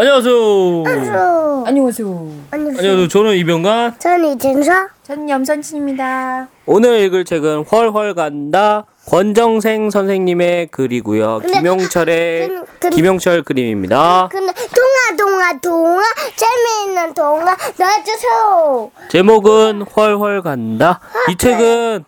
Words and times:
안녕하세요. 0.00 0.84
안녕하세요. 0.86 1.64
안녕하세요. 1.66 2.28
안녕하세요. 2.52 3.08
저는 3.08 3.34
이병관. 3.38 3.98
저는 3.98 4.34
이진서. 4.34 4.72
저는 5.02 5.28
염선진입니다. 5.28 6.46
오늘 6.66 7.00
읽을 7.00 7.24
책은 7.24 7.64
헐헐 7.64 8.14
간다. 8.14 8.84
권정생 9.08 9.90
선생님의 9.90 10.68
글이고요. 10.68 11.40
근데- 11.42 11.58
김용철의 11.58 12.48
근- 12.48 12.64
근- 12.78 12.90
김용철 12.90 13.42
그림입니다. 13.42 14.28
근데 14.30 14.52
동화 14.52 15.16
동화 15.18 15.58
동화 15.60 16.02
재미있는 16.36 17.12
동화 17.14 17.56
넣어주세요. 17.76 18.92
제목은 19.10 19.82
헐헐 19.82 20.42
간다. 20.42 21.00
이 21.28 21.36
책은 21.36 22.04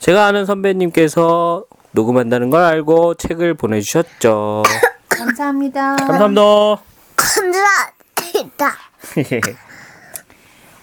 제가 0.00 0.26
아는 0.26 0.44
선배님께서 0.44 1.66
녹음한다는 1.92 2.50
걸 2.50 2.62
알고 2.64 3.14
책을 3.14 3.54
보내주셨죠. 3.54 4.64
감사합니다. 5.08 5.94
감사합니다. 5.96 6.82
감사합니다. 7.22 8.72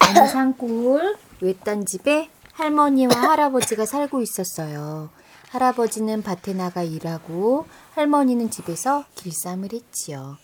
어느 0.10 0.28
산골 0.28 1.18
외딴 1.42 1.86
집에 1.86 2.30
할머니와 2.54 3.14
할아버지가 3.14 3.86
살고 3.86 4.22
있었어요. 4.22 5.10
할아버지는 5.50 6.22
밭에 6.24 6.54
나가 6.54 6.84
일하고 6.84 7.66
할머니는 7.96 8.50
집에서 8.52 9.06
길쌈을 9.16 9.70
했지요. 9.74 10.38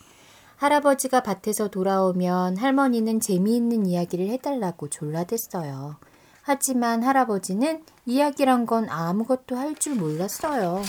할아버지가 0.58 1.22
밭에서 1.24 1.70
돌아오면 1.70 2.58
할머니는 2.58 3.20
재미있는 3.20 3.86
이야기를 3.86 4.28
해달라고 4.30 4.90
졸라댔어요. 4.90 5.98
하지만 6.42 7.04
할아버지는 7.04 7.84
이야기란 8.06 8.66
건 8.66 8.90
아무것도 8.90 9.58
할 9.58 9.76
줄 9.76 9.96
몰랐어요. 9.96 10.84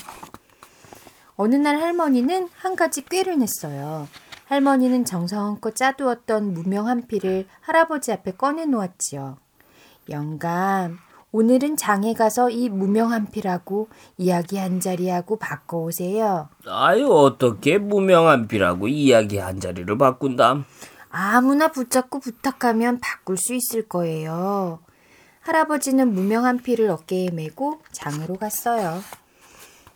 어느 1.37 1.55
날 1.57 1.81
할머니는 1.81 2.49
한 2.57 2.77
가지 2.77 3.03
꾀를 3.03 3.39
냈어요. 3.39 4.09
할머니는 4.47 5.05
정성껏 5.05 5.75
짜두었던 5.75 6.55
무명 6.55 6.87
한 6.87 7.07
피를 7.07 7.47
할아버지 7.61 8.13
앞에 8.13 8.33
꺼내 8.33 8.65
놓았지요. 8.65 9.39
영감, 10.09 10.99
오늘은 11.33 11.77
장에 11.77 12.15
가서 12.15 12.49
이 12.49 12.69
무명 12.69 13.13
한 13.13 13.27
피라고 13.27 13.89
이야기 14.17 14.57
한 14.57 14.79
자리하고 14.81 15.37
바꿔오세요. 15.37 16.49
아유 16.67 17.11
어떻게 17.11 17.79
무명한 17.79 18.47
비라고 18.47 18.89
이야기 18.89 19.39
한 19.39 19.59
자리를 19.61 19.99
바꾼다. 19.99 20.65
아무나 21.11 21.69
붙잡고 21.69 22.21
부탁하면 22.21 23.01
바꿀 23.01 23.37
수 23.37 23.53
있을 23.53 23.89
거예요. 23.89 24.79
할아버지는 25.41 26.13
무명한 26.13 26.59
피를 26.59 26.89
어깨에 26.89 27.31
메고 27.31 27.81
장으로 27.91 28.37
갔어요. 28.37 29.01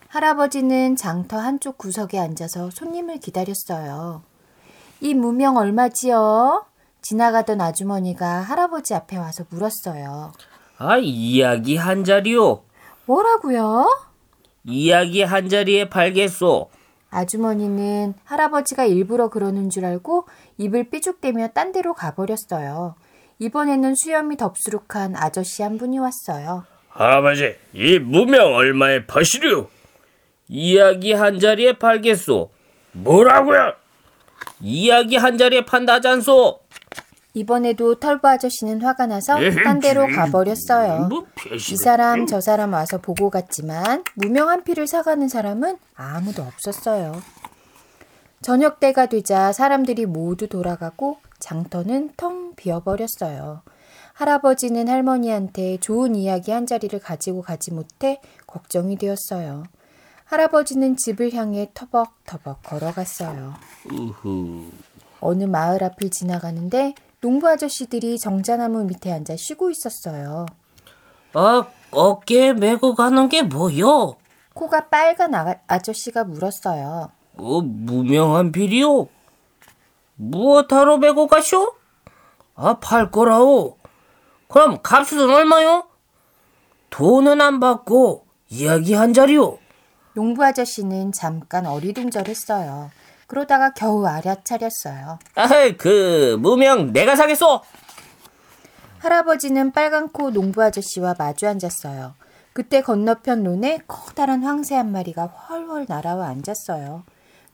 할아버지는 0.09 0.97
장터 0.97 1.37
한쪽 1.37 1.77
구석에 1.77 2.19
앉아서 2.19 2.69
손님을 2.71 3.19
기다렸어요. 3.19 4.23
이 5.01 5.15
무명 5.15 5.57
얼마지요? 5.57 6.63
지나가던 7.01 7.59
아주머니가 7.59 8.27
할아버지 8.41 8.93
앞에 8.93 9.17
와서 9.17 9.43
물었어요. 9.49 10.31
아 10.77 10.97
이야기 10.97 11.75
한 11.75 12.03
자리요. 12.03 12.61
뭐라고요? 13.05 13.89
이야기 14.63 15.23
한 15.23 15.49
자리에 15.49 15.89
팔겠소. 15.89 16.69
아주머니는 17.09 18.13
할아버지가 18.23 18.85
일부러 18.85 19.29
그러는 19.29 19.71
줄 19.71 19.85
알고 19.85 20.27
입을 20.59 20.91
삐죽대며 20.91 21.49
딴 21.49 21.71
데로 21.71 21.95
가버렸어요. 21.95 22.93
이번에는 23.39 23.95
수염이 23.95 24.37
덥수룩한 24.37 25.15
아저씨 25.15 25.63
한 25.63 25.79
분이 25.79 25.97
왔어요. 25.97 26.63
할아버지, 26.89 27.55
이 27.73 27.97
무명 27.97 28.53
얼마에 28.53 29.07
파시려? 29.07 29.67
이야기 30.47 31.13
한 31.13 31.39
자리에 31.39 31.79
팔겠소. 31.79 32.51
뭐라고요? 32.91 33.80
이야기 34.61 35.15
한 35.17 35.37
자리에 35.37 35.65
판다잖소. 35.65 36.59
이번에도 37.33 37.95
털보 37.95 38.27
아저씨는 38.27 38.81
화가 38.81 39.05
나서 39.07 39.37
딴 39.63 39.79
데로 39.79 40.05
가버렸어요. 40.07 41.07
뭐 41.07 41.25
이 41.55 41.77
사람 41.77 42.25
저 42.27 42.41
사람 42.41 42.73
와서 42.73 42.97
보고 42.99 43.29
갔지만 43.29 44.03
무명한 44.15 44.63
피를 44.63 44.85
사가는 44.87 45.27
사람은 45.29 45.77
아무도 45.95 46.43
없었어요. 46.43 47.21
저녁 48.41 48.79
때가 48.79 49.05
되자 49.05 49.51
사람들이 49.53 50.05
모두 50.05 50.47
돌아가고 50.47 51.17
장터는 51.39 52.11
텅 52.17 52.53
비어버렸어요. 52.55 53.61
할아버지는 54.13 54.87
할머니한테 54.89 55.77
좋은 55.77 56.15
이야기 56.15 56.51
한 56.51 56.65
자리를 56.65 56.99
가지고 56.99 57.41
가지 57.41 57.71
못해 57.71 58.19
걱정이 58.45 58.97
되었어요. 58.97 59.63
할아버지는 60.31 60.95
집을 60.95 61.33
향해 61.33 61.69
터벅터벅 61.73 62.63
걸어갔어요. 62.63 63.53
어느 65.19 65.43
마을 65.43 65.83
앞을 65.83 66.09
지나가는데 66.09 66.95
농부 67.19 67.49
아저씨들이 67.49 68.17
정자나무 68.17 68.85
밑에 68.85 69.11
앉아 69.11 69.35
쉬고 69.35 69.69
있었어요. 69.69 70.45
아, 71.33 71.65
어깨에 71.91 72.53
메고 72.53 72.95
가는 72.95 73.27
게 73.27 73.43
뭐요? 73.43 74.15
코가 74.53 74.87
빨간 74.87 75.35
아, 75.35 75.53
아저씨가 75.67 76.23
물었어요. 76.23 77.11
어, 77.35 77.61
무명한 77.61 78.53
비리요? 78.53 79.09
무엇하러 80.15 80.97
메고 80.97 81.27
가쇼? 81.27 81.75
아, 82.55 82.79
팔 82.79 83.11
거라오. 83.11 83.75
그럼 84.47 84.81
값은 84.81 85.29
얼마요? 85.29 85.87
돈은 86.89 87.41
안 87.41 87.59
받고 87.59 88.25
이야기 88.49 88.93
한 88.93 89.13
자리요. 89.13 89.60
농부 90.13 90.43
아저씨는 90.43 91.11
잠깐 91.11 91.65
어리둥절했어요. 91.65 92.91
그러다가 93.27 93.71
겨우 93.71 94.05
알아차렸어요. 94.05 95.19
아이, 95.35 95.77
그 95.77 96.37
무명 96.39 96.91
내가 96.91 97.15
사겠소. 97.15 97.61
할아버지는 98.99 99.71
빨간 99.71 100.09
코 100.09 100.29
농부 100.31 100.61
아저씨와 100.63 101.15
마주 101.17 101.47
앉았어요. 101.47 102.13
그때 102.53 102.81
건너편 102.81 103.43
논에 103.43 103.79
커다란 103.87 104.43
황새 104.43 104.75
한 104.75 104.91
마리가 104.91 105.25
훨훨 105.27 105.85
날아와 105.87 106.27
앉았어요. 106.27 107.03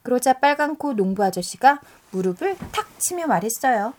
그러자 0.02 0.34
빨간 0.34 0.76
코 0.76 0.94
농부 0.94 1.22
아저씨가 1.24 1.80
무릎을 2.10 2.56
탁 2.72 2.86
치며 2.98 3.26
말했어요. 3.26 3.94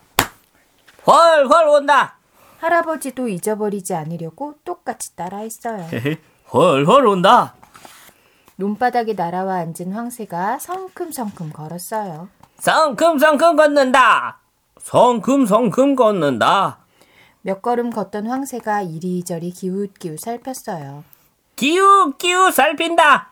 훨훨 1.07 1.67
온다. 1.69 2.17
할아버지도 2.59 3.29
잊어버리지 3.29 3.93
않으려고 3.93 4.55
똑같이 4.65 5.15
따라했어요. 5.15 5.87
훨훨 6.51 7.05
온다. 7.07 7.53
논바닥에 8.59 9.13
날아와 9.13 9.55
앉은 9.55 9.93
황새가 9.93 10.59
성큼성큼 10.59 11.53
걸었어요. 11.53 12.27
성큼성큼 12.57 13.55
걷는다. 13.55 14.41
성큼성큼 14.79 15.95
걷는다. 15.95 16.79
몇 17.41 17.61
걸음 17.61 17.89
걷던 17.89 18.27
황새가 18.27 18.81
이리저리 18.81 19.51
기웃기웃 19.51 20.19
살폈어요. 20.19 21.05
기웃기웃 21.55 22.53
살핀다. 22.53 23.31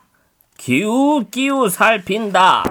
기웃기웃 0.56 1.72
살핀다. 1.72 2.64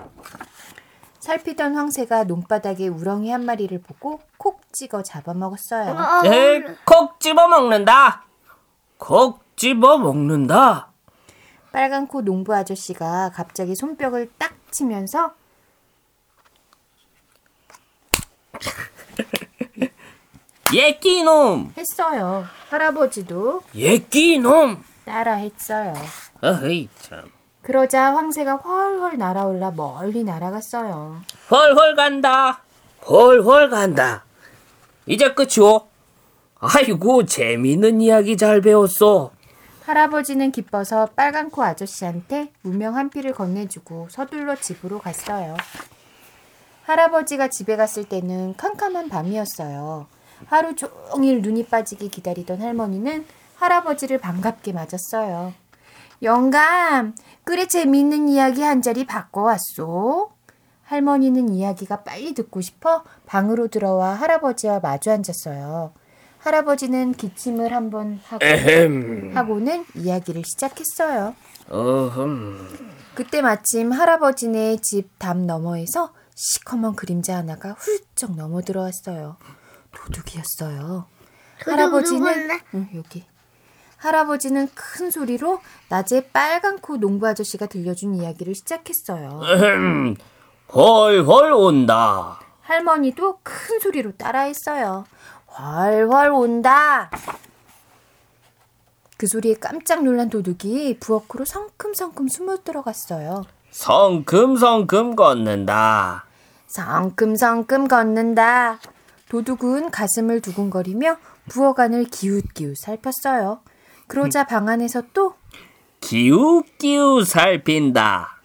살피던 1.19 1.75
황새가 1.75 2.23
논바닥에 2.23 2.87
우렁이 2.87 3.29
한 3.29 3.45
마리를 3.45 3.79
보고 3.83 4.19
콕 4.37 4.61
찍어 4.73 5.03
잡아먹었어요. 5.03 5.95
에이, 6.25 6.63
콕 6.85 7.19
집어 7.19 7.47
먹는다. 7.47 8.23
콕 8.97 9.43
집어 9.55 9.99
먹는다. 9.99 10.86
빨간 11.77 12.07
코 12.07 12.23
농부 12.23 12.55
아저씨가 12.55 13.29
갑자기 13.35 13.75
손뼉을 13.75 14.31
딱 14.39 14.55
치면서 14.71 15.35
예끼놈, 20.73 21.73
했어요. 21.77 22.45
할아버지도 22.71 23.61
예끼놈. 23.75 24.83
따라 25.05 25.35
했어요. 25.35 25.93
어이 26.41 26.89
참. 26.99 27.31
그러자 27.61 28.15
황새가 28.15 28.55
훨훨 28.55 29.19
날아올라 29.19 29.69
멀리 29.69 30.23
날아갔어요. 30.23 31.21
훨훨 31.51 31.95
간다. 31.95 32.63
훨훨 33.07 33.69
간다. 33.69 34.25
이제 35.05 35.35
끝이오. 35.35 35.85
아이고 36.55 37.27
재미있는 37.27 38.01
이야기 38.01 38.35
잘 38.35 38.61
배웠어. 38.61 39.36
할아버지는 39.87 40.51
기뻐서 40.51 41.05
빨간 41.15 41.49
코 41.49 41.63
아저씨한테 41.63 42.51
무명 42.61 42.97
한 42.97 43.09
피를 43.09 43.31
건네주고 43.31 44.09
서둘러 44.09 44.57
집으로 44.57 44.99
갔어요. 44.99 45.55
할아버지가 46.83 47.47
집에 47.47 47.77
갔을 47.77 48.03
때는 48.03 48.57
캄캄한 48.57 49.07
밤이었어요. 49.07 50.07
하루 50.47 50.75
종일 50.75 51.41
눈이 51.41 51.67
빠지게 51.67 52.09
기다리던 52.09 52.61
할머니는 52.61 53.25
할아버지를 53.55 54.17
반갑게 54.17 54.73
맞았어요. 54.73 55.53
영감, 56.21 57.15
그래 57.45 57.65
재미있는 57.65 58.27
이야기 58.27 58.63
한 58.63 58.81
자리 58.81 59.05
바꿔왔소. 59.05 60.31
할머니는 60.83 61.47
이야기가 61.47 62.03
빨리 62.03 62.33
듣고 62.33 62.59
싶어 62.59 63.05
방으로 63.25 63.69
들어와 63.69 64.15
할아버지와 64.15 64.81
마주 64.81 65.11
앉았어요. 65.11 65.93
할아버지는 66.39 67.13
기침을 67.13 67.73
한번 67.73 68.19
하고 68.25 68.45
에헴. 68.45 69.31
하고는 69.35 69.85
이야기를 69.95 70.43
시작했어요. 70.45 71.35
어흠. 71.69 72.67
그때 73.15 73.41
마침 73.41 73.91
할아버지네 73.91 74.77
집 74.81 75.09
담 75.17 75.45
너머에서 75.47 76.13
시커먼 76.35 76.95
그림자 76.95 77.35
하나가 77.37 77.71
훌쩍 77.73 78.35
넘어 78.35 78.61
들어왔어요. 78.61 79.37
도둑이었어요. 79.95 81.05
도둑 81.59 81.73
할아버지는? 81.73 82.59
응, 82.75 82.89
여기. 82.95 83.25
할아버지는 83.97 84.67
큰 84.75 85.09
소리로 85.09 85.59
낮에 85.89 86.29
빨간 86.31 86.77
코 86.77 86.97
농부 86.97 87.27
아저씨가 87.27 87.65
들려준 87.65 88.13
이야기를 88.13 88.53
시작했어요. 88.53 89.41
헐헐 90.71 91.53
온다. 91.53 92.39
할머니도 92.61 93.39
큰 93.41 93.79
소리로 93.79 94.11
따라했어요. 94.17 95.05
훨훨 95.59 96.31
온다. 96.31 97.09
그 99.17 99.25
소리에 99.27 99.55
깜짝 99.55 100.03
놀란 100.03 100.29
도둑이 100.29 100.99
부엌으로 100.99 101.45
성큼성큼 101.45 102.27
숨어 102.27 102.57
들어갔어요. 102.63 103.45
성큼성큼 103.71 105.15
걷는다. 105.15 106.25
성큼성큼 106.67 107.87
걷는다. 107.87 108.79
도둑은 109.29 109.91
가슴을 109.91 110.41
두근거리며 110.41 111.17
부엌 111.49 111.79
안을 111.79 112.05
기웃기웃 112.05 112.75
살폈어요. 112.77 113.59
그러자 114.07 114.45
방 114.45 114.69
안에서 114.69 115.01
또 115.13 115.33
기웃기웃 116.01 117.27
살핀다. 117.27 118.37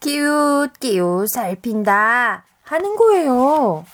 끼웃끼웃 0.00 1.28
살핀다 1.28 2.44
하는 2.62 2.96
거예요. 2.96 3.84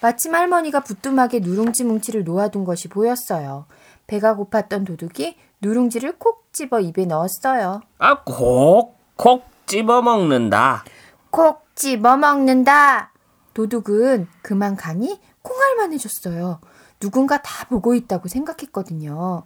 마침 0.00 0.34
할머니가 0.34 0.80
부뚜막에 0.80 1.40
누룽지 1.40 1.84
뭉치를 1.84 2.24
놓아둔 2.24 2.64
것이 2.64 2.88
보였어요. 2.88 3.66
배가 4.06 4.36
고팠던 4.36 4.86
도둑이 4.86 5.36
누룽지를 5.60 6.18
콕 6.18 6.52
집어 6.52 6.80
입에 6.80 7.04
넣었어요. 7.06 7.80
아, 7.98 8.22
콕 8.22 8.98
콕 9.18 9.44
집어 9.66 10.00
먹는다. 10.00 10.84
콕 11.30 11.66
집어 11.74 12.16
먹는다. 12.16 13.12
도둑은 13.52 14.28
그만 14.42 14.76
가니 14.76 15.20
콩알만해졌어요. 15.42 16.60
누군가 17.00 17.42
다 17.42 17.66
보고 17.66 17.94
있다고 17.94 18.28
생각했거든요. 18.28 19.42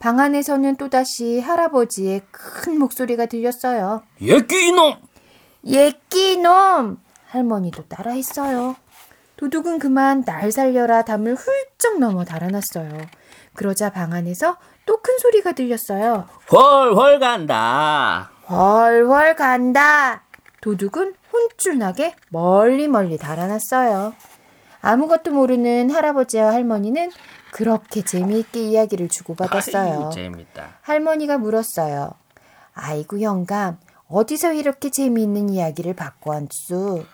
방 0.00 0.18
안에서는 0.18 0.74
또다시 0.76 1.38
할아버지의 1.38 2.22
큰 2.32 2.80
목소리가 2.80 3.26
들렸어요. 3.26 4.02
예끼 4.20 4.68
이놈! 4.68 4.96
예끼놈! 5.64 6.98
할머니도 7.28 7.86
따라했어요. 7.86 8.74
도둑은 9.42 9.80
그만 9.80 10.22
날 10.24 10.52
살려라 10.52 11.02
담을 11.02 11.34
훌쩍 11.34 11.98
넘어 11.98 12.24
달아났어요. 12.24 12.96
그러자 13.54 13.90
방 13.90 14.12
안에서 14.12 14.56
또 14.86 15.02
큰 15.02 15.18
소리가 15.18 15.50
들렸어요. 15.50 16.28
훨훨 16.52 17.18
간다. 17.18 18.30
훨훨 18.48 19.34
간다. 19.34 20.22
도둑은 20.60 21.14
혼쭐나게 21.32 22.14
멀리 22.28 22.86
멀리 22.86 23.18
달아났어요. 23.18 24.14
아무것도 24.80 25.32
모르는 25.32 25.90
할아버지와 25.90 26.52
할머니는 26.52 27.10
그렇게 27.50 28.02
재미있게 28.02 28.60
이야기를 28.62 29.08
주고받았어요. 29.08 30.10
재밌다. 30.14 30.78
할머니가 30.82 31.38
물었어요. 31.38 32.12
아이고 32.74 33.20
영감, 33.20 33.78
어디서 34.06 34.52
이렇게 34.52 34.88
재미있는 34.90 35.48
이야기를 35.48 35.94
받고 35.94 36.30
왔수? 36.30 37.04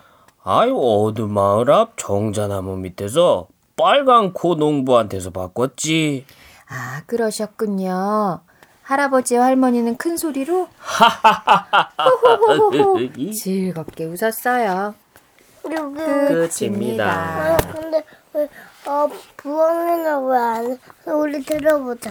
아이 0.50 0.70
어두 0.70 1.26
마을 1.26 1.70
앞 1.70 1.98
정자나무 1.98 2.78
밑에서 2.78 3.48
빨간 3.76 4.32
코 4.32 4.54
농부한테서 4.54 5.28
바꿨지. 5.28 6.24
아, 6.70 7.02
그러셨군요. 7.04 8.40
할아버지와 8.82 9.44
할머니는 9.44 9.98
큰 9.98 10.16
소리로 10.16 10.68
호호호호호 12.24 13.32
즐겁게 13.34 14.06
웃었어요. 14.06 14.94
끝입니다. 15.62 17.04
아, 17.12 17.56
근데 17.70 18.02
왜, 18.32 18.48
어, 18.86 19.06
부엉이는 19.36 20.24
왜안 20.28 20.70
해? 20.72 21.10
우리 21.12 21.42
들어보자. 21.42 22.10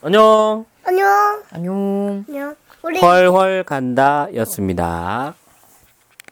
안녕. 0.00 0.64
안녕. 0.84 1.42
안녕. 1.50 2.24
안녕. 2.28 2.56
우리 2.84 3.00
훨훨 3.00 3.64
간다 3.64 4.28
였습니다. 4.32 5.34